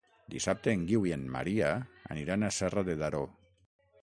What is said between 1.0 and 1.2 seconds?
i